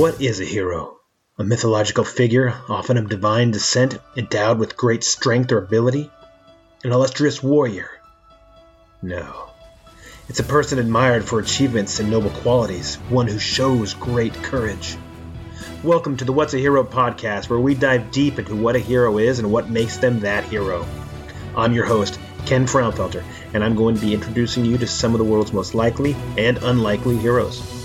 [0.00, 0.96] What is a hero?
[1.36, 6.10] A mythological figure, often of divine descent, endowed with great strength or ability?
[6.82, 7.90] An illustrious warrior?
[9.02, 9.50] No.
[10.26, 14.96] It's a person admired for achievements and noble qualities, one who shows great courage.
[15.84, 19.18] Welcome to the What's a Hero podcast, where we dive deep into what a hero
[19.18, 20.86] is and what makes them that hero.
[21.54, 25.18] I'm your host, Ken Fraunfelter, and I'm going to be introducing you to some of
[25.18, 27.79] the world's most likely and unlikely heroes.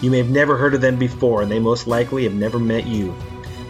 [0.00, 2.86] You may have never heard of them before, and they most likely have never met
[2.86, 3.14] you.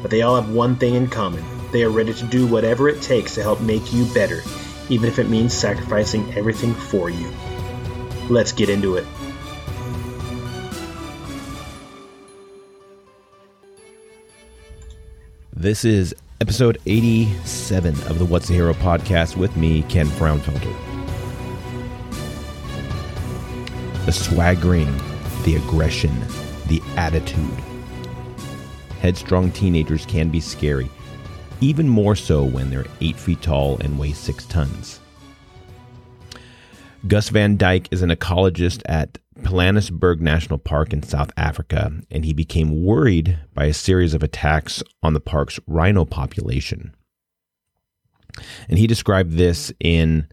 [0.02, 3.02] But they all have one thing in common they are ready to do whatever it
[3.02, 4.42] takes to help make you better,
[4.88, 7.30] even if it means sacrificing everything for you.
[8.30, 9.06] Let's get into it.
[15.52, 20.74] This is episode 87 of the What's a Hero podcast with me, Ken Fraunfelter.
[24.06, 24.94] The swaggering,
[25.44, 26.14] the aggression,
[26.66, 27.50] the attitude.
[29.00, 30.90] Headstrong teenagers can be scary,
[31.60, 35.00] even more so when they're 8 feet tall and weigh 6 tons.
[37.06, 42.32] Gus Van Dyke is an ecologist at Pilanesberg National Park in South Africa, and he
[42.32, 46.92] became worried by a series of attacks on the park's rhino population.
[48.68, 50.26] And he described this in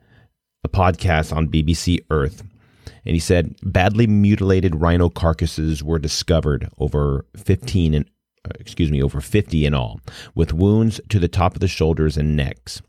[0.63, 2.43] a podcast on BBC Earth.
[3.05, 8.09] And he said badly mutilated rhino carcasses were discovered over 15 and
[8.45, 9.99] uh, excuse me, over 50 in all,
[10.35, 12.81] with wounds to the top of the shoulders and necks,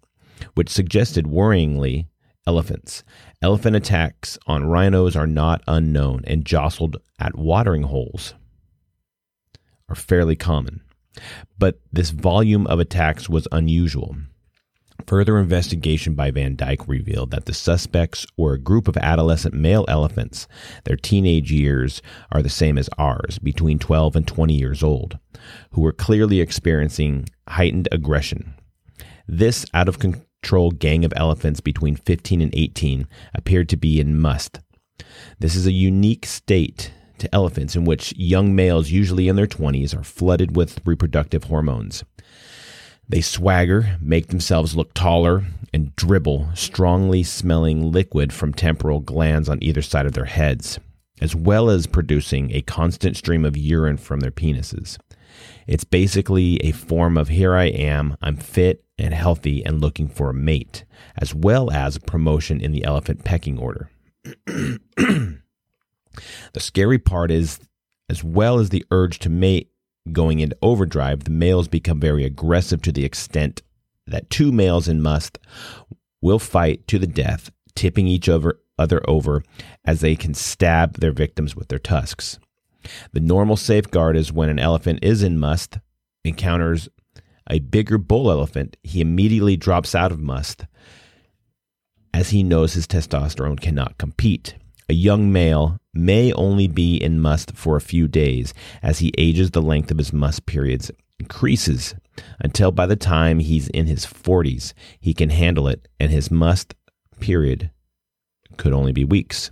[0.54, 2.06] which suggested worryingly
[2.46, 3.02] elephants.
[3.42, 8.34] Elephant attacks on rhinos are not unknown, and jostled at watering holes
[9.88, 10.82] are fairly common.
[11.58, 14.16] But this volume of attacks was unusual.
[15.06, 19.84] Further investigation by Van Dyke revealed that the suspects were a group of adolescent male
[19.86, 20.48] elephants.
[20.84, 22.02] Their teenage years
[22.32, 25.18] are the same as ours, between 12 and 20 years old,
[25.70, 28.54] who were clearly experiencing heightened aggression.
[29.28, 34.18] This out of control gang of elephants between 15 and 18 appeared to be in
[34.18, 34.58] musth.
[35.38, 39.96] This is a unique state to elephants in which young males, usually in their 20s,
[39.96, 42.04] are flooded with reproductive hormones.
[43.08, 49.62] They swagger, make themselves look taller, and dribble strongly smelling liquid from temporal glands on
[49.62, 50.80] either side of their heads,
[51.20, 54.98] as well as producing a constant stream of urine from their penises.
[55.66, 60.30] It's basically a form of here I am, I'm fit and healthy and looking for
[60.30, 60.84] a mate,
[61.16, 63.90] as well as a promotion in the elephant pecking order.
[64.46, 65.38] the
[66.56, 67.60] scary part is,
[68.08, 69.70] as well as the urge to mate
[70.12, 73.62] going into overdrive, the males become very aggressive to the extent
[74.06, 75.36] that two males in musth
[76.20, 79.42] will fight to the death, tipping each other, other over
[79.84, 82.38] as they can stab their victims with their tusks.
[83.12, 85.78] The normal safeguard is when an elephant is in musth,
[86.24, 86.88] encounters
[87.48, 90.66] a bigger bull elephant, he immediately drops out of musth
[92.12, 94.54] as he knows his testosterone cannot compete.
[94.88, 99.50] A young male may only be in musth for a few days as he ages
[99.50, 101.94] the length of his musth periods increases
[102.38, 106.74] until by the time he's in his 40s he can handle it and his musth
[107.18, 107.70] period
[108.56, 109.50] could only be weeks.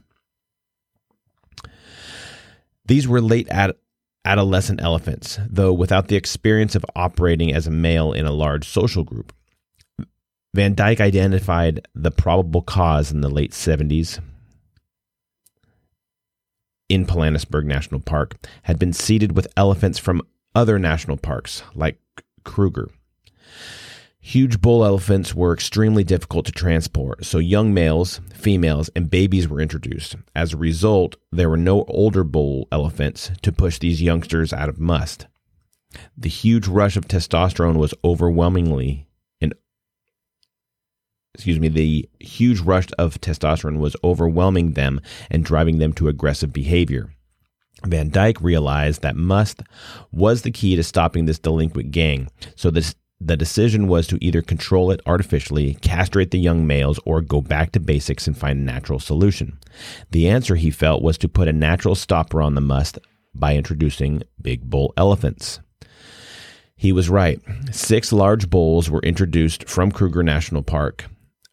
[2.86, 3.74] These were late ad-
[4.24, 9.02] adolescent elephants, though without the experience of operating as a male in a large social
[9.02, 9.32] group.
[10.54, 14.20] Van Dyke identified the probable cause in the late 70s
[16.88, 20.22] in Pilanesberg National Park had been seeded with elephants from
[20.54, 21.98] other national parks, like
[22.44, 22.90] Kruger.
[24.20, 29.60] Huge bull elephants were extremely difficult to transport, so young males, females, and babies were
[29.60, 30.16] introduced.
[30.34, 34.80] As a result, there were no older bull elephants to push these youngsters out of
[34.80, 35.26] musth.
[36.16, 39.06] The huge rush of testosterone was overwhelmingly
[41.34, 45.00] excuse me, the huge rush of testosterone was overwhelming them
[45.30, 47.10] and driving them to aggressive behavior.
[47.84, 49.60] Van Dyke realized that musth
[50.12, 52.28] was the key to stopping this delinquent gang.
[52.54, 57.20] So this, the decision was to either control it artificially, castrate the young males, or
[57.20, 59.58] go back to basics and find a natural solution.
[60.12, 62.98] The answer he felt was to put a natural stopper on the musth
[63.34, 65.60] by introducing big bull elephants.
[66.76, 67.40] He was right.
[67.72, 71.06] Six large bulls were introduced from Kruger National Park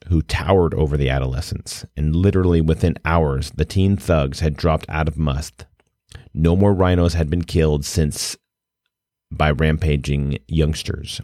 [0.08, 5.08] who towered over the adolescents, and literally within hours, the teen thugs had dropped out
[5.08, 5.66] of musth.
[6.34, 8.38] No more rhinos had been killed since
[9.32, 11.22] by rampaging youngsters.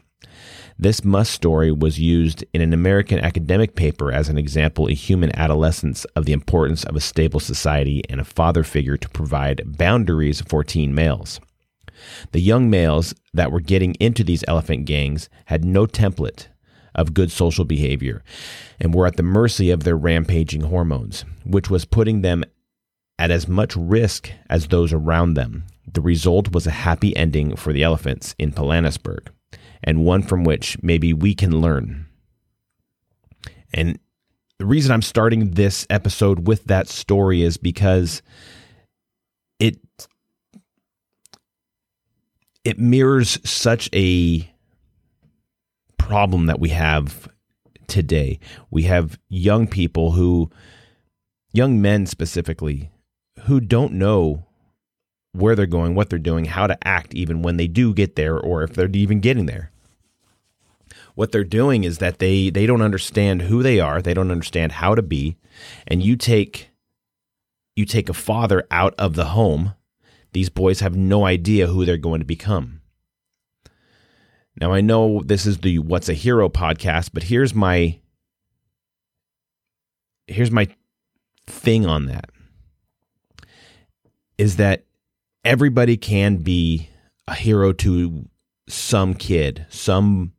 [0.80, 5.36] This musth story was used in an American academic paper as an example in human
[5.36, 10.42] adolescence of the importance of a stable society and a father figure to provide boundaries
[10.42, 11.40] for teen males.
[12.32, 16.48] The young males that were getting into these elephant gangs had no template
[16.98, 18.24] of good social behavior
[18.80, 22.44] and were at the mercy of their rampaging hormones, which was putting them
[23.20, 25.66] at as much risk as those around them.
[25.92, 29.28] The result was a happy ending for the elephants in Pilanesberg,
[29.84, 32.08] and one from which maybe we can learn.
[33.74, 34.00] And
[34.60, 38.22] the reason I'm starting this episode with that story is because
[39.60, 39.78] it
[42.64, 44.50] it mirrors such a
[46.08, 47.28] problem that we have
[47.88, 48.40] today.
[48.72, 50.50] We have young people who
[51.52, 52.92] young men specifically
[53.42, 54.46] who don't know
[55.34, 58.38] where they're going, what they're doing, how to act even when they do get there
[58.40, 59.72] or if they're even getting there
[61.18, 64.74] what they're doing is that they they don't understand who they are, they don't understand
[64.74, 65.36] how to be,
[65.88, 66.70] and you take
[67.76, 69.74] you take a father out of the home,
[70.34, 72.77] these boys have no idea who they're going to become.
[74.60, 78.00] Now I know this is the What's a Hero podcast, but here's my
[80.28, 80.68] here's my
[81.46, 82.30] thing on that
[84.38, 84.84] is that
[85.46, 86.90] everybody can be
[87.28, 88.28] a hero to
[88.68, 90.34] some kid, some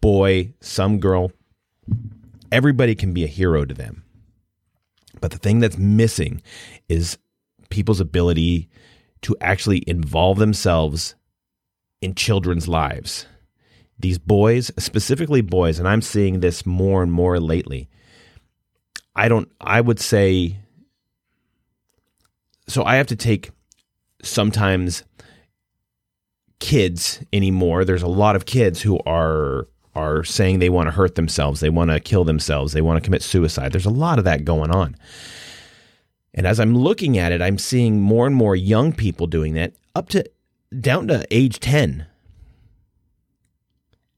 [0.00, 1.32] boy, some girl,
[2.52, 4.04] everybody can be a hero to them.
[5.20, 6.42] But the thing that's missing
[6.88, 7.18] is
[7.68, 8.68] people's ability
[9.22, 11.14] to actually involve themselves
[12.04, 13.26] in children's lives.
[13.98, 17.88] These boys, specifically boys, and I'm seeing this more and more lately.
[19.16, 20.58] I don't, I would say,
[22.68, 23.52] so I have to take
[24.22, 25.02] sometimes
[26.60, 27.86] kids anymore.
[27.86, 31.70] There's a lot of kids who are are saying they want to hurt themselves, they
[31.70, 33.72] want to kill themselves, they want to commit suicide.
[33.72, 34.96] There's a lot of that going on.
[36.34, 39.74] And as I'm looking at it, I'm seeing more and more young people doing that
[39.94, 40.28] up to
[40.80, 42.06] down to age 10.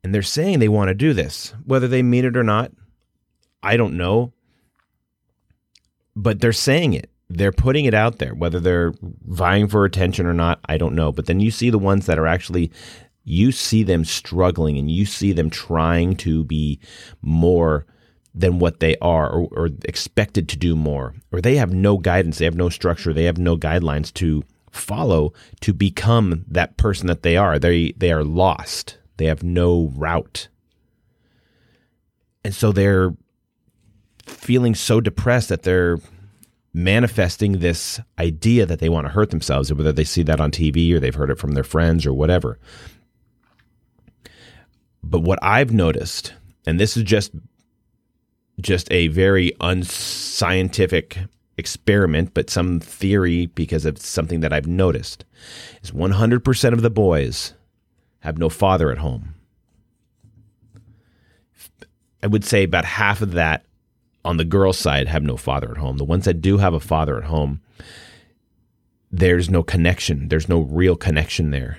[0.03, 1.55] And they're saying they want to do this.
[1.65, 2.73] Whether they mean it or not,
[3.63, 4.33] I don't know.
[6.15, 7.11] But they're saying it.
[7.29, 8.35] They're putting it out there.
[8.35, 8.95] Whether they're
[9.27, 11.11] vying for attention or not, I don't know.
[11.11, 12.71] But then you see the ones that are actually
[13.27, 16.79] you see them struggling and you see them trying to be
[17.21, 17.85] more
[18.33, 22.39] than what they are or, or, expected to do more or they have no guidance
[22.39, 24.45] they have no structure they have no guidelines to
[24.77, 27.59] follow to become that person that they are.
[27.59, 28.99] They they are lost.
[29.17, 30.49] They have no route.
[32.45, 33.15] And so they're
[34.27, 35.99] feeling so depressed that they're
[36.73, 40.93] manifesting this idea that they want to hurt themselves whether they see that on TV
[40.93, 42.59] or they've heard it from their friends or whatever.
[45.03, 46.35] But what I've noticed,
[46.67, 47.33] and this is just
[48.61, 51.19] just a very unscientific
[51.59, 55.25] experiment, but some theory because of something that I've noticed,
[55.83, 57.55] is 100% of the boys
[58.21, 59.35] have no father at home.
[62.23, 63.65] I would say about half of that
[64.25, 65.99] on the girls' side have no father at home.
[65.99, 67.61] The ones that do have a father at home,
[69.13, 70.29] there's no connection.
[70.29, 71.79] There's no real connection there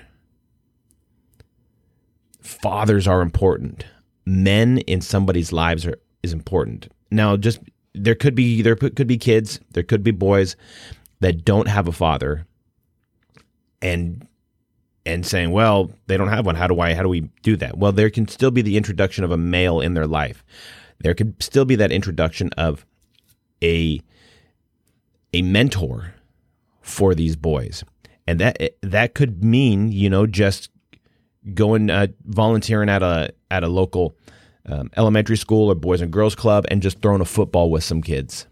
[2.48, 3.84] fathers are important.
[4.24, 6.88] Men in somebody's lives are is important.
[7.10, 7.60] Now, just
[7.94, 10.56] there could be there could be kids, there could be boys
[11.20, 12.46] that don't have a father,
[13.82, 14.26] and
[15.08, 16.54] and saying, well, they don't have one.
[16.54, 16.94] How do I?
[16.94, 17.78] How do we do that?
[17.78, 20.44] Well, there can still be the introduction of a male in their life.
[21.00, 22.84] There could still be that introduction of
[23.62, 24.02] a
[25.32, 26.14] a mentor
[26.80, 27.84] for these boys,
[28.26, 30.70] and that that could mean you know just
[31.54, 34.14] going uh, volunteering at a at a local
[34.68, 38.02] um, elementary school or boys and girls club and just throwing a football with some
[38.02, 38.46] kids.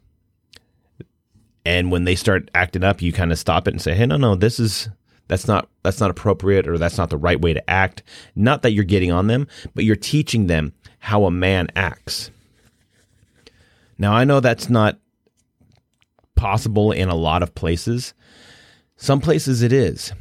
[1.64, 4.16] And when they start acting up, you kind of stop it and say, "Hey, no,
[4.16, 4.88] no, this is
[5.28, 8.02] that's not that's not appropriate or that's not the right way to act."
[8.35, 12.30] Not that you're getting on them, but you're teaching them how a man acts.
[13.99, 14.99] Now, I know that's not
[16.37, 18.14] possible in a lot of places.
[18.96, 20.12] Some places it is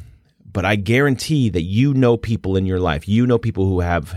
[0.56, 3.06] but I guarantee that you know people in your life.
[3.06, 4.16] You know people who have,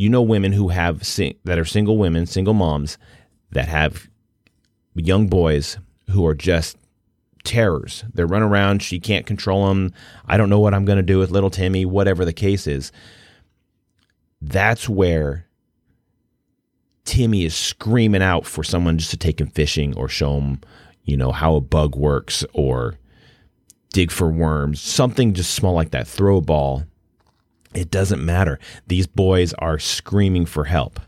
[0.00, 2.96] you know, women who have sing, that are single women, single moms
[3.50, 4.08] that have
[4.94, 5.76] young boys
[6.08, 6.78] who are just
[7.44, 8.02] terrors.
[8.14, 8.82] They run around.
[8.82, 9.92] She can't control them.
[10.24, 11.84] I don't know what I'm going to do with little Timmy.
[11.84, 12.92] Whatever the case is,
[14.40, 15.44] that's where
[17.04, 20.62] Timmy is screaming out for someone just to take him fishing or show him,
[21.04, 22.94] you know, how a bug works or
[23.92, 26.84] dig for worms, something just small like that, throw a ball.
[27.74, 28.58] It doesn't matter.
[28.86, 31.00] These boys are screaming for help.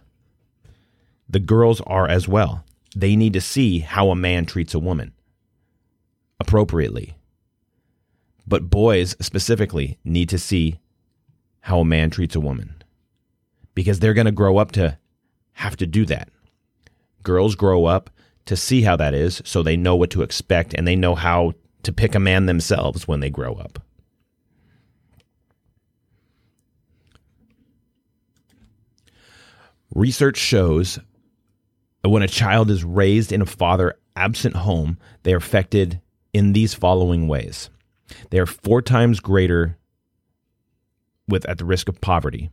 [1.28, 2.64] The girls are as well.
[2.94, 5.12] They need to see how a man treats a woman
[6.38, 7.16] appropriately.
[8.46, 10.80] But boys specifically need to see
[11.60, 12.82] how a man treats a woman
[13.74, 14.98] because they're going to grow up to
[15.54, 16.28] have to do that.
[17.22, 18.10] Girls grow up
[18.46, 21.52] to see how that is so they know what to expect and they know how
[21.84, 23.78] to pick a man themselves when they grow up.
[29.94, 30.98] Research shows
[32.02, 36.00] that when a child is raised in a father absent home, they are affected
[36.32, 37.68] in these following ways.
[38.30, 39.76] They are four times greater
[41.28, 42.50] with at the risk of poverty,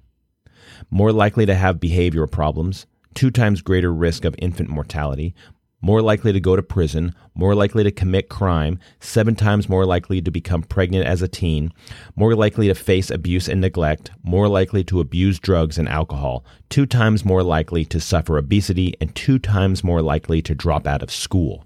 [0.91, 5.33] more likely to have behavioral problems, two times greater risk of infant mortality,
[5.81, 10.21] more likely to go to prison, more likely to commit crime, seven times more likely
[10.21, 11.71] to become pregnant as a teen,
[12.15, 16.85] more likely to face abuse and neglect, more likely to abuse drugs and alcohol, two
[16.85, 21.11] times more likely to suffer obesity, and two times more likely to drop out of
[21.11, 21.65] school.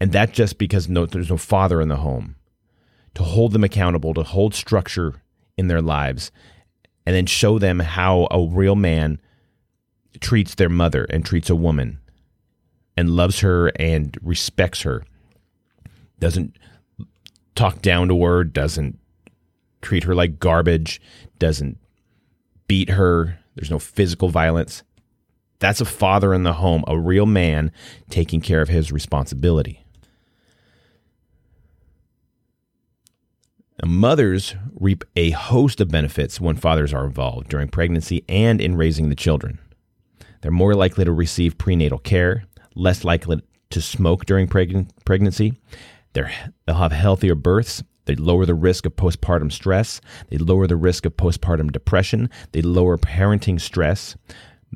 [0.00, 2.36] And that just because no, there's no father in the home
[3.14, 5.22] to hold them accountable, to hold structure
[5.56, 6.30] in their lives,
[7.06, 9.20] and then show them how a real man
[10.20, 12.00] treats their mother and treats a woman
[12.96, 15.04] and loves her and respects her.
[16.18, 16.56] Doesn't
[17.54, 18.98] talk down to her, doesn't
[19.82, 21.00] treat her like garbage,
[21.38, 21.78] doesn't
[22.66, 23.38] beat her.
[23.54, 24.82] There's no physical violence.
[25.58, 27.72] That's a father in the home, a real man
[28.10, 29.84] taking care of his responsibility.
[33.82, 38.76] Now, mothers reap a host of benefits when fathers are involved during pregnancy and in
[38.76, 39.58] raising the children.
[40.40, 45.54] They're more likely to receive prenatal care, less likely to smoke during preg- pregnancy.
[46.12, 46.32] They're,
[46.66, 47.82] they'll have healthier births.
[48.06, 50.00] They lower the risk of postpartum stress.
[50.28, 52.30] They lower the risk of postpartum depression.
[52.52, 54.16] They lower parenting stress.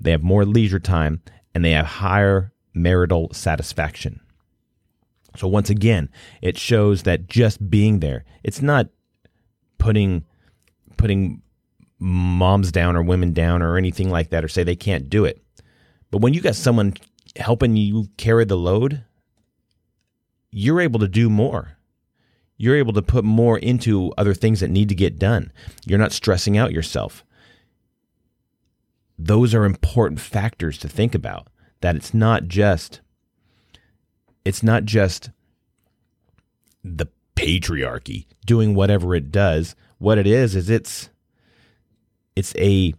[0.00, 1.22] They have more leisure time
[1.54, 4.20] and they have higher marital satisfaction.
[5.36, 6.08] So, once again,
[6.40, 8.88] it shows that just being there, it's not
[9.76, 10.24] putting,
[10.96, 11.42] putting
[11.98, 15.42] moms down or women down or anything like that or say they can't do it.
[16.10, 16.94] But when you got someone
[17.38, 19.04] helping you carry the load,
[20.50, 21.78] you're able to do more.
[22.56, 25.52] You're able to put more into other things that need to get done.
[25.86, 27.24] You're not stressing out yourself.
[29.16, 31.48] Those are important factors to think about.
[31.80, 33.00] That it's not just
[34.44, 35.30] it's not just
[36.82, 39.76] the patriarchy doing whatever it does.
[39.98, 41.10] What it is is it's
[42.34, 42.94] it's a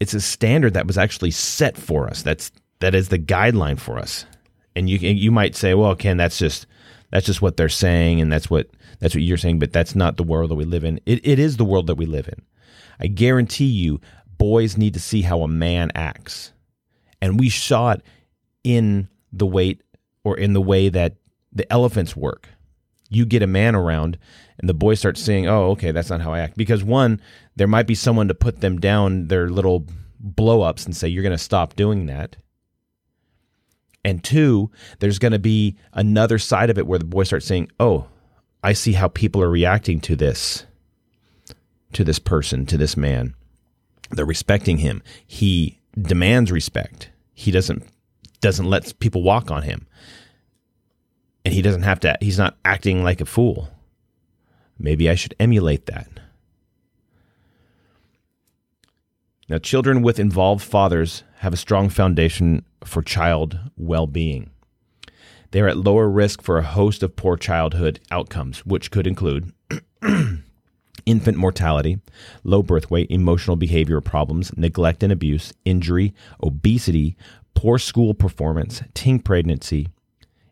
[0.00, 2.22] it's a standard that was actually set for us.
[2.22, 4.24] That's that is the guideline for us.
[4.74, 6.66] And you you might say, well, Ken, that's just
[7.10, 8.68] that's just what they're saying, and that's what
[9.00, 11.00] that's what you're saying, but that's not the world that we live in.
[11.06, 12.42] It it is the world that we live in.
[13.00, 14.00] I guarantee you,
[14.36, 16.52] boys need to see how a man acts,
[17.20, 18.02] and we saw it
[18.62, 19.82] in the weight
[20.24, 21.16] or in the way that
[21.52, 22.48] the elephants work.
[23.08, 24.18] You get a man around,
[24.58, 27.20] and the boys start saying, "Oh, okay, that's not how I act." Because one,
[27.56, 29.86] there might be someone to put them down their little
[30.20, 32.36] blow ups and say, "You're going to stop doing that."
[34.04, 37.70] And two, there's going to be another side of it where the boy starts saying,
[37.78, 38.06] "Oh,
[38.62, 40.64] I see how people are reacting to this
[41.92, 43.34] to this person, to this man.
[44.10, 45.02] They're respecting him.
[45.26, 47.10] He demands respect.
[47.34, 47.84] He doesn't
[48.40, 49.86] doesn't let people walk on him.
[51.44, 53.70] And he doesn't have to he's not acting like a fool.
[54.78, 56.08] Maybe I should emulate that."
[59.48, 64.50] Now, children with involved fathers have a strong foundation for child well being.
[65.52, 69.52] They are at lower risk for a host of poor childhood outcomes, which could include
[71.06, 71.98] infant mortality,
[72.44, 76.12] low birth weight, emotional behavioral problems, neglect and abuse, injury,
[76.42, 77.16] obesity,
[77.54, 79.88] poor school performance, teen pregnancy,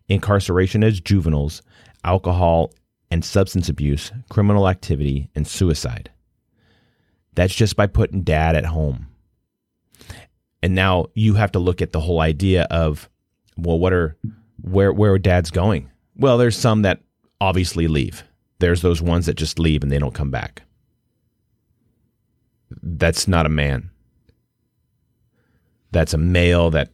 [0.09, 1.61] incarceration as juveniles,
[2.03, 2.73] alcohol
[3.11, 6.11] and substance abuse, criminal activity, and suicide.
[7.37, 9.07] That's just by putting dad at home.
[10.63, 13.09] And now you have to look at the whole idea of,
[13.57, 14.17] well, what are
[14.61, 15.91] where where dads going?
[16.17, 17.03] Well, there's some that
[17.41, 18.25] obviously leave.
[18.59, 20.63] There's those ones that just leave and they don't come back.
[22.83, 23.91] That's not a man.
[25.93, 26.91] That's a male that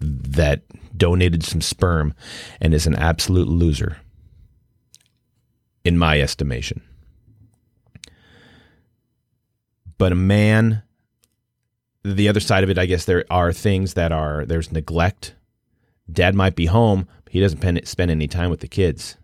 [0.00, 0.62] that
[0.96, 2.14] donated some sperm
[2.60, 3.96] and is an absolute loser
[5.84, 6.82] in my estimation.
[9.98, 10.82] But a man
[12.04, 15.34] the other side of it, I guess there are things that are there's neglect.
[16.10, 19.16] Dad might be home, but he doesn't spend any time with the kids.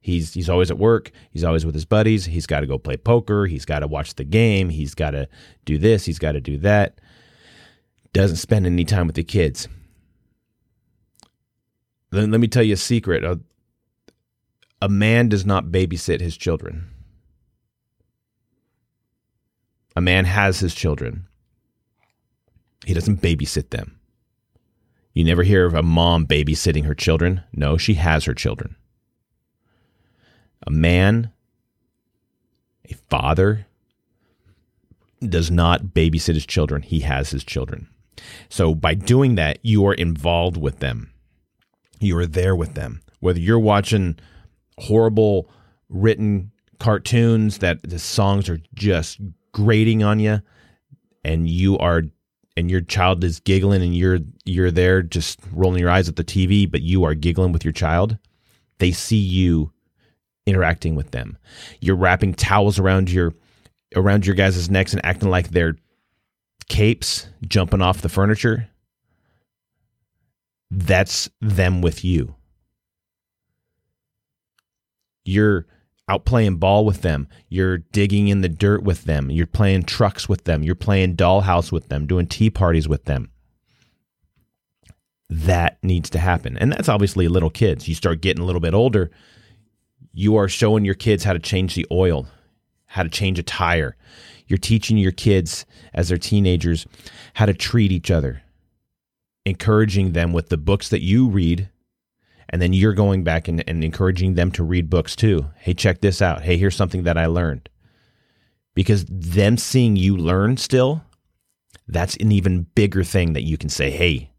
[0.00, 1.10] He's he's always at work.
[1.30, 2.26] He's always with his buddies.
[2.26, 3.46] He's got to go play poker.
[3.46, 4.68] He's got to watch the game.
[4.68, 5.28] He's got to
[5.64, 6.04] do this.
[6.04, 7.00] He's got to do that.
[8.12, 9.68] Doesn't spend any time with the kids.
[12.10, 13.22] Then let me tell you a secret.
[13.22, 13.40] A,
[14.80, 16.88] a man does not babysit his children.
[19.98, 21.26] A man has his children.
[22.86, 23.98] He doesn't babysit them.
[25.12, 27.42] You never hear of a mom babysitting her children.
[27.52, 28.76] No, she has her children.
[30.64, 31.32] A man,
[32.88, 33.66] a father,
[35.20, 36.82] does not babysit his children.
[36.82, 37.88] He has his children.
[38.48, 41.10] So by doing that, you are involved with them.
[41.98, 43.02] You are there with them.
[43.18, 44.16] Whether you're watching
[44.78, 45.50] horrible
[45.88, 49.18] written cartoons that the songs are just
[49.52, 50.40] grating on you
[51.24, 52.02] and you are
[52.56, 56.24] and your child is giggling and you're you're there just rolling your eyes at the
[56.24, 58.18] TV but you are giggling with your child
[58.78, 59.72] they see you
[60.48, 61.36] interacting with them.
[61.80, 63.34] You're wrapping towels around your
[63.94, 65.76] around your guys' necks and acting like they're
[66.68, 68.68] capes jumping off the furniture.
[70.70, 72.34] That's them with you.
[75.24, 75.66] You're
[76.08, 77.28] out playing ball with them.
[77.48, 79.30] You're digging in the dirt with them.
[79.30, 80.62] You're playing trucks with them.
[80.62, 83.30] You're playing dollhouse with them, doing tea parties with them.
[85.28, 86.56] That needs to happen.
[86.56, 87.86] And that's obviously little kids.
[87.86, 89.10] You start getting a little bit older,
[90.12, 92.26] you are showing your kids how to change the oil,
[92.86, 93.96] how to change a tire.
[94.46, 96.86] You're teaching your kids as they're teenagers
[97.34, 98.42] how to treat each other,
[99.44, 101.68] encouraging them with the books that you read
[102.50, 105.46] and then you're going back and, and encouraging them to read books too.
[105.56, 106.42] Hey, check this out.
[106.42, 107.68] Hey, here's something that I learned.
[108.74, 111.02] Because them seeing you learn still,
[111.88, 114.30] that's an even bigger thing that you can say, hey,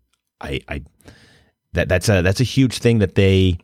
[0.42, 0.84] I, I
[1.74, 3.58] that that's a that's a huge thing that they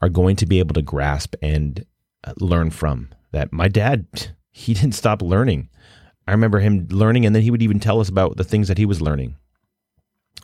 [0.00, 1.84] are going to be able to grasp and
[2.24, 3.08] uh, learn from.
[3.32, 4.06] That my dad,
[4.50, 5.68] he didn't stop learning.
[6.26, 8.78] I remember him learning, and then he would even tell us about the things that
[8.78, 9.36] he was learning.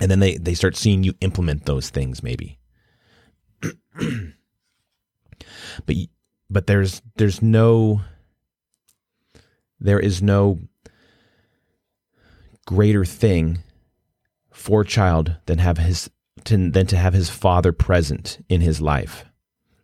[0.01, 2.58] And then they they start seeing you implement those things, maybe.
[5.87, 5.97] but
[6.51, 8.01] but there's there's no
[9.81, 10.59] there is no
[12.67, 13.59] greater thing
[14.51, 16.11] for a child than have his
[16.45, 19.25] to, than to have his father present in his life.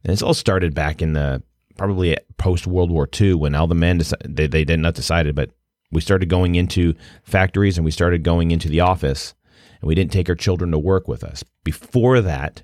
[0.02, 1.42] And it's all started back in the
[1.76, 5.34] probably post World War II when all the men decided, they they did not decided,
[5.34, 5.50] but
[5.90, 9.34] we started going into factories and we started going into the office,
[9.80, 11.44] and we didn't take our children to work with us.
[11.62, 12.62] Before that,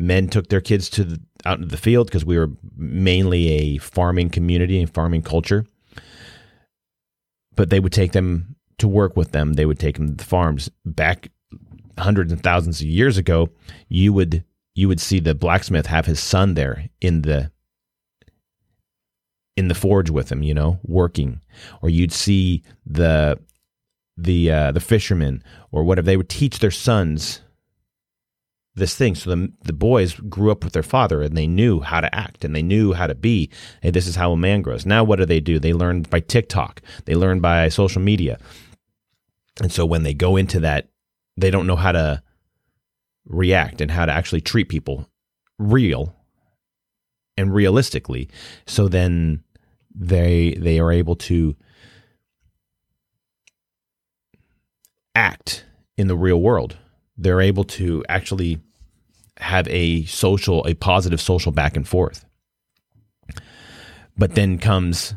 [0.00, 3.78] men took their kids to the, out into the field because we were mainly a
[3.78, 5.66] farming community and farming culture.
[7.54, 9.52] But they would take them to work with them.
[9.52, 10.70] They would take them to the farms.
[10.86, 11.30] Back
[11.98, 13.50] hundreds and thousands of years ago,
[13.88, 14.42] you would
[14.74, 17.50] you would see the blacksmith have his son there in the
[19.56, 21.42] in the forge with him, you know, working,
[21.82, 23.38] or you'd see the
[24.16, 26.06] the uh, the fishermen or whatever.
[26.06, 27.42] They would teach their sons
[28.74, 29.14] this thing.
[29.14, 32.44] So the the boys grew up with their father and they knew how to act
[32.44, 33.50] and they knew how to be.
[33.82, 34.86] Hey, this is how a man grows.
[34.86, 35.58] Now what do they do?
[35.58, 36.82] They learn by TikTok.
[37.04, 38.38] They learn by social media.
[39.60, 40.88] And so when they go into that,
[41.36, 42.22] they don't know how to
[43.26, 45.08] react and how to actually treat people
[45.58, 46.14] real
[47.36, 48.28] and realistically.
[48.66, 49.42] So then
[49.94, 51.56] they they are able to
[55.14, 55.64] act
[55.96, 56.78] in the real world
[57.20, 58.58] they're able to actually
[59.36, 62.24] have a social, a positive social back and forth.
[64.16, 65.14] But then comes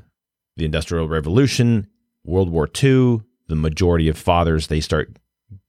[0.55, 1.87] the Industrial Revolution,
[2.23, 3.21] World War II.
[3.47, 5.17] The majority of fathers they start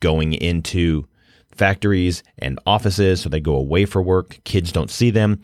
[0.01, 1.07] going into
[1.53, 4.41] factories and offices, so they go away for work.
[4.45, 5.41] Kids don't see them.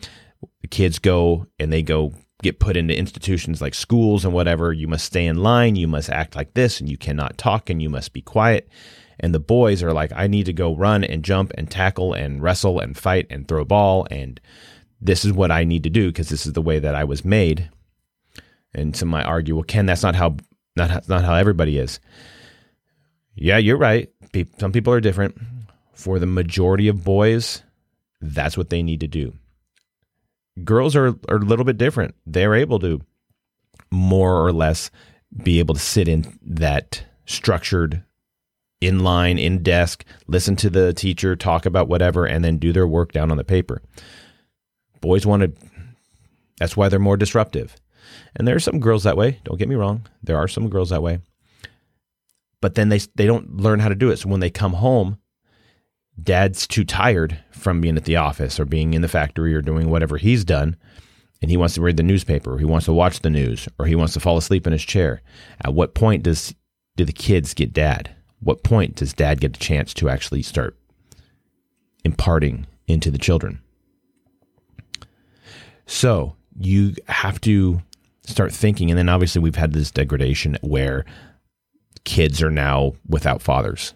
[0.61, 4.73] The kids go and they go get put into institutions like schools and whatever.
[4.73, 5.75] You must stay in line.
[5.75, 8.69] You must act like this, and you cannot talk, and you must be quiet.
[9.19, 12.41] And the boys are like, I need to go run and jump and tackle and
[12.41, 14.07] wrestle and fight and throw ball.
[14.09, 14.41] And
[14.99, 17.23] this is what I need to do because this is the way that I was
[17.23, 17.69] made.
[18.73, 20.37] And some might argue, well, Ken, that's not how
[20.75, 21.99] not not how everybody is.
[23.35, 24.09] Yeah, you're right.
[24.57, 25.37] Some people are different.
[25.93, 27.61] For the majority of boys,
[28.21, 29.33] that's what they need to do.
[30.63, 32.15] Girls are, are a little bit different.
[32.25, 33.01] They're able to
[33.91, 34.91] more or less
[35.43, 38.03] be able to sit in that structured
[38.81, 42.87] in line, in desk, listen to the teacher, talk about whatever, and then do their
[42.87, 43.81] work down on the paper.
[45.01, 45.53] Boys want to,
[46.57, 47.75] that's why they're more disruptive.
[48.35, 49.39] And there are some girls that way.
[49.43, 50.07] Don't get me wrong.
[50.23, 51.19] There are some girls that way.
[52.59, 54.17] But then they, they don't learn how to do it.
[54.17, 55.19] So when they come home,
[56.21, 59.89] dad's too tired from being at the office or being in the factory or doing
[59.89, 60.75] whatever he's done.
[61.41, 63.87] And he wants to read the newspaper, or he wants to watch the news, or
[63.87, 65.23] he wants to fall asleep in his chair.
[65.65, 66.53] At what point does
[66.97, 68.15] do the kids get dad?
[68.41, 70.75] what point does dad get a chance to actually start
[72.03, 73.61] imparting into the children?
[75.85, 77.81] So you have to
[78.23, 78.89] start thinking.
[78.89, 81.05] And then obviously, we've had this degradation where
[82.03, 83.93] kids are now without fathers.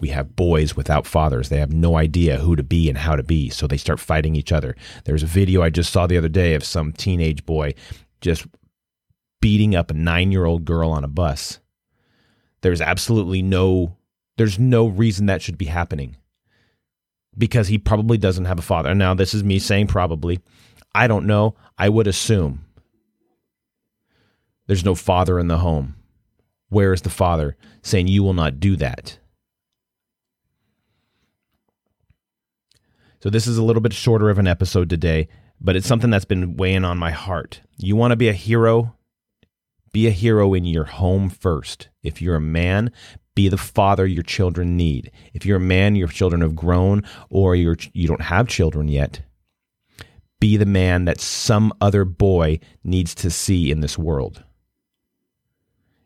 [0.00, 1.48] We have boys without fathers.
[1.48, 3.50] They have no idea who to be and how to be.
[3.50, 4.74] So they start fighting each other.
[5.04, 7.74] There's a video I just saw the other day of some teenage boy
[8.20, 8.46] just
[9.40, 11.60] beating up a nine year old girl on a bus.
[12.62, 13.96] There's absolutely no
[14.36, 16.16] there's no reason that should be happening.
[17.36, 18.94] Because he probably doesn't have a father.
[18.94, 20.40] Now this is me saying probably.
[20.94, 21.54] I don't know.
[21.78, 22.64] I would assume.
[24.66, 25.96] There's no father in the home.
[26.68, 29.18] Where is the father saying you will not do that?
[33.22, 35.28] So this is a little bit shorter of an episode today,
[35.60, 37.60] but it's something that's been weighing on my heart.
[37.76, 38.96] You want to be a hero?
[39.92, 41.88] Be a hero in your home first.
[42.02, 42.92] If you're a man,
[43.34, 45.10] be the father your children need.
[45.34, 49.20] If you're a man, your children have grown or you're you don't have children yet,
[50.40, 54.42] be the man that some other boy needs to see in this world.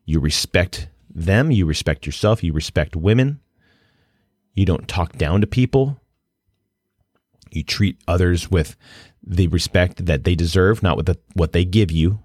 [0.05, 3.41] You respect them, you respect yourself, you respect women.
[4.55, 6.01] You don't talk down to people.
[7.55, 8.77] You treat others with
[9.23, 12.21] the respect that they deserve, not with the, what they give you,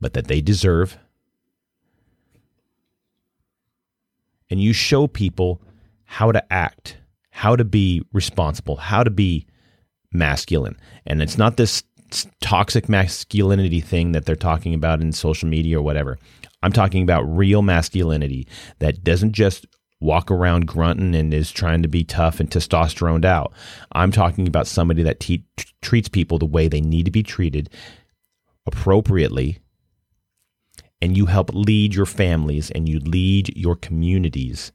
[0.00, 0.98] but that they deserve.
[4.48, 5.60] And you show people
[6.04, 6.96] how to act,
[7.30, 9.46] how to be responsible, how to be
[10.12, 10.76] masculine.
[11.06, 11.84] And it's not this
[12.40, 16.18] toxic masculinity thing that they're talking about in social media or whatever.
[16.62, 18.48] I'm talking about real masculinity
[18.80, 19.66] that doesn't just
[20.00, 23.52] walk around grunting and is trying to be tough and testosteroned out.
[23.92, 25.44] I'm talking about somebody that te-
[25.82, 27.70] treats people the way they need to be treated
[28.66, 29.58] appropriately.
[31.02, 34.72] And you help lead your families and you lead your communities.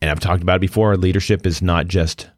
[0.00, 2.30] And I've talked about it before leadership is not just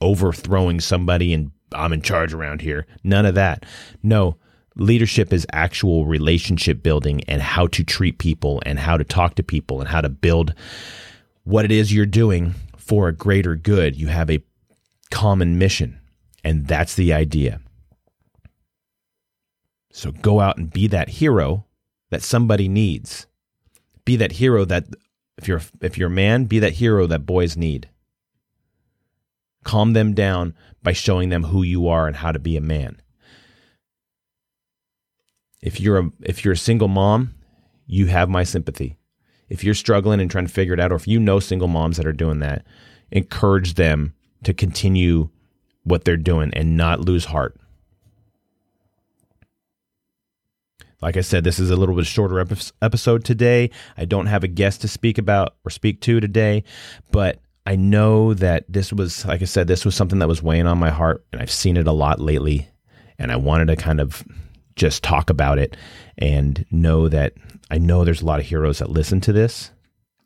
[0.00, 2.86] overthrowing somebody and I'm in charge around here.
[3.04, 3.64] None of that.
[4.02, 4.36] No,
[4.76, 9.42] leadership is actual relationship building and how to treat people and how to talk to
[9.42, 10.54] people and how to build
[11.44, 13.96] what it is you're doing for a greater good.
[13.96, 14.42] You have a
[15.10, 16.00] common mission,
[16.42, 17.60] and that's the idea.
[19.92, 21.66] So go out and be that hero
[22.10, 23.26] that somebody needs.
[24.04, 24.86] Be that hero that
[25.36, 27.88] if you're if you're a man, be that hero that boys need.
[29.64, 33.01] Calm them down by showing them who you are and how to be a man.
[35.62, 37.34] If you're a if you're a single mom,
[37.86, 38.98] you have my sympathy.
[39.48, 41.96] If you're struggling and trying to figure it out, or if you know single moms
[41.96, 42.64] that are doing that,
[43.10, 45.28] encourage them to continue
[45.84, 47.56] what they're doing and not lose heart.
[51.00, 52.38] Like I said, this is a little bit shorter
[52.80, 53.70] episode today.
[53.96, 56.62] I don't have a guest to speak about or speak to today,
[57.10, 60.66] but I know that this was, like I said, this was something that was weighing
[60.66, 62.68] on my heart, and I've seen it a lot lately.
[63.18, 64.24] And I wanted to kind of
[64.76, 65.76] just talk about it
[66.18, 67.34] and know that
[67.70, 69.70] I know there's a lot of heroes that listen to this.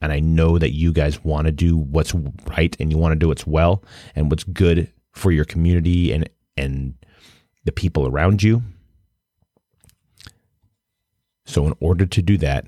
[0.03, 3.19] And I know that you guys want to do what's right and you want to
[3.19, 3.83] do what's well
[4.15, 6.95] and what's good for your community and, and
[7.65, 8.63] the people around you.
[11.47, 12.67] So, in order to do that,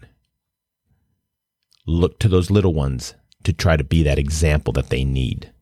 [1.86, 5.52] look to those little ones to try to be that example that they need.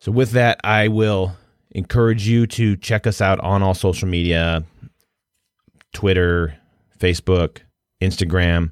[0.00, 1.36] So, with that, I will
[1.76, 4.64] encourage you to check us out on all social media
[5.92, 6.56] Twitter,
[6.98, 7.58] Facebook,
[8.02, 8.70] Instagram.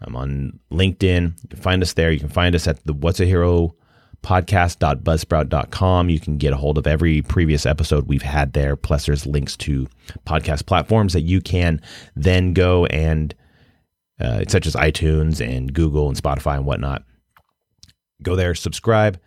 [0.00, 1.42] I'm on LinkedIn.
[1.42, 2.10] You can find us there.
[2.10, 3.74] You can find us at the What's a Hero
[4.22, 6.08] podcast.buzzsprout.com.
[6.08, 8.74] You can get a hold of every previous episode we've had there.
[8.74, 9.86] Plus, there's links to
[10.26, 11.80] podcast platforms that you can
[12.14, 13.34] then go and,
[14.18, 17.04] uh, such as iTunes and Google and Spotify and whatnot.
[18.22, 19.20] Go there, subscribe,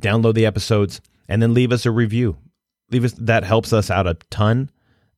[0.00, 2.36] download the episodes and then leave us a review.
[2.90, 4.70] Leave us that helps us out a ton.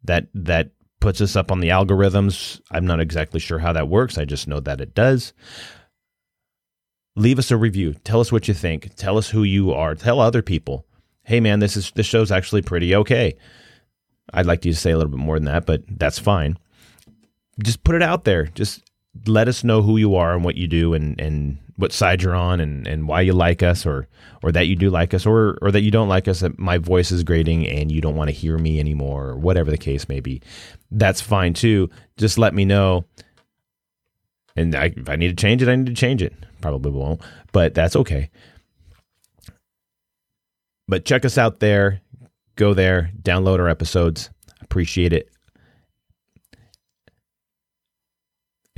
[0.05, 0.70] That that
[1.01, 2.61] puts us up on the algorithms.
[2.70, 4.18] I'm not exactly sure how that works.
[4.18, 5.33] I just know that it does.
[7.16, 7.94] Leave us a review.
[8.05, 8.94] Tell us what you think.
[8.96, 9.94] Tell us who you are.
[9.94, 10.87] Tell other people,
[11.25, 13.37] "Hey man, this is this show's actually pretty okay."
[14.33, 16.57] I'd like you to say a little bit more than that, but that's fine.
[17.62, 18.46] Just put it out there.
[18.46, 18.83] Just
[19.27, 22.35] let us know who you are and what you do and and what side you're
[22.35, 24.07] on and, and why you like us or
[24.43, 26.79] or that you do like us or or that you don't like us that my
[26.79, 30.09] voice is grating and you don't want to hear me anymore or whatever the case
[30.09, 30.43] may be.
[30.90, 31.88] That's fine too.
[32.16, 33.05] Just let me know.
[34.57, 36.35] And I, if i need to change it i need to change it.
[36.61, 38.31] Probably won't but that's okay.
[40.87, 42.01] But check us out there.
[42.57, 43.12] Go there.
[43.23, 44.29] Download our episodes.
[44.61, 45.31] Appreciate it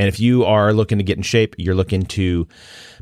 [0.02, 2.48] And if you are looking to get in shape, you're looking to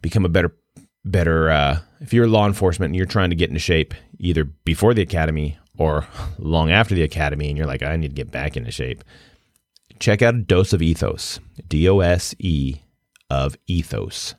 [0.02, 0.54] become a better
[1.02, 4.92] better uh, if you're law enforcement and you're trying to get into shape either before
[4.92, 6.06] the academy or
[6.38, 9.02] long after the academy and you're like i need to get back into shape
[9.98, 12.82] check out a dose of ethos d-o-s-e
[13.30, 14.34] of ethos.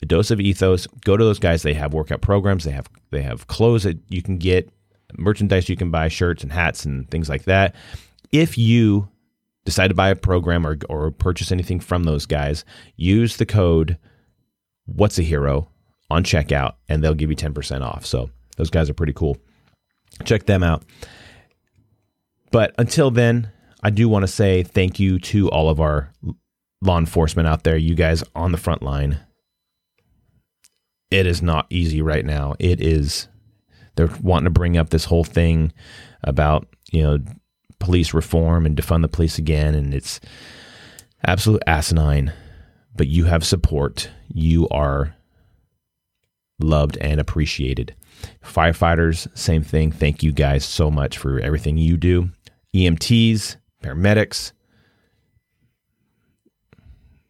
[0.00, 1.62] A dose of ethos go to those guys.
[1.62, 2.64] They have workout programs.
[2.64, 4.68] They have they have clothes that you can get
[5.18, 7.74] merchandise you can buy shirts and hats and things like that.
[8.32, 9.08] If you
[9.64, 12.64] decide to buy a program or, or purchase anything from those guys
[12.96, 13.96] use the code
[14.86, 15.68] what's a hero
[16.10, 18.04] on checkout and they'll give you 10% off.
[18.04, 19.36] So those guys are pretty cool.
[20.24, 20.84] Check them out.
[22.50, 23.50] But until then
[23.84, 26.12] i do want to say thank you to all of our
[26.82, 29.18] law enforcement out there you guys on the front line.
[31.10, 32.54] It is not easy right now.
[32.58, 33.28] It is
[33.96, 35.72] they're wanting to bring up this whole thing
[36.24, 37.18] about, you know,
[37.82, 40.20] police reform and defund the police again and it's
[41.24, 42.32] absolute asinine.
[42.94, 44.10] But you have support.
[44.28, 45.16] You are
[46.58, 47.94] loved and appreciated.
[48.44, 49.90] Firefighters, same thing.
[49.90, 52.28] Thank you guys so much for everything you do.
[52.74, 54.52] EMTs, paramedics,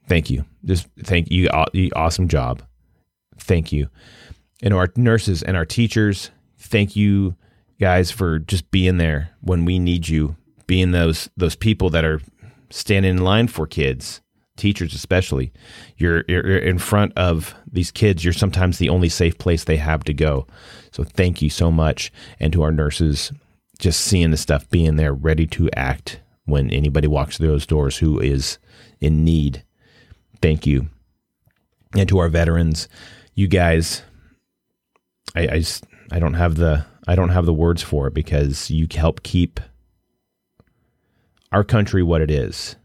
[0.09, 0.45] thank you.
[0.65, 1.49] Just thank you.
[1.95, 2.63] Awesome job
[3.43, 3.89] thank you.
[4.63, 7.35] And our nurses and our teachers, thank you
[7.81, 12.21] guys for just being there when we need you, being those those people that are
[12.71, 14.21] standing in line for kids,
[14.57, 15.53] teachers especially.
[15.97, 18.25] You're, you're in front of these kids.
[18.25, 20.47] You're sometimes the only safe place they have to go.
[20.91, 23.33] So thank you so much, and to our nurses,
[23.79, 27.99] just seeing the stuff, being there, ready to act when anybody walks through those doors
[27.99, 28.59] who is
[29.01, 29.65] in need.
[30.41, 30.89] Thank you,
[31.97, 32.89] and to our veterans
[33.35, 34.03] you guys,
[35.35, 38.71] I, I just I don't have the I don't have the words for it because
[38.71, 39.61] you help keep
[41.53, 42.77] our country what it is.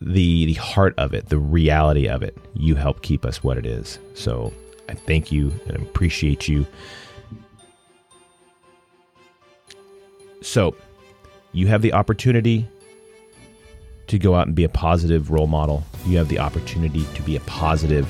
[0.00, 2.36] The the heart of it, the reality of it.
[2.54, 3.98] You help keep us what it is.
[4.14, 4.52] So
[4.88, 6.66] I thank you and appreciate you.
[10.40, 10.76] So
[11.52, 12.68] you have the opportunity
[14.06, 15.84] to go out and be a positive role model.
[16.06, 18.06] You have the opportunity to be a positive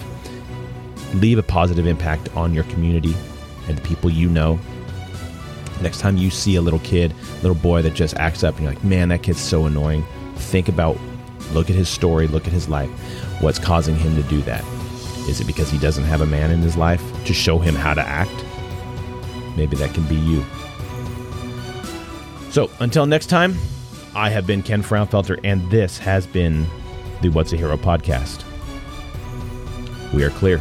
[1.15, 3.15] leave a positive impact on your community
[3.67, 4.59] and the people you know.
[5.83, 8.73] Next time you see a little kid, little boy that just acts up and you're
[8.73, 10.05] like, man, that kid's so annoying,
[10.37, 10.99] think about,
[11.53, 12.91] look at his story, look at his life.
[13.41, 14.65] What's causing him to do that?
[15.29, 17.95] Is it because he doesn't have a man in his life to show him how
[17.95, 18.45] to act?
[19.57, 20.45] Maybe that can be you.
[22.51, 23.57] So until next time,
[24.15, 26.67] I have been Ken Fraunfelter, and this has been
[27.21, 28.43] the What's a Hero podcast.
[30.13, 30.61] We are clear.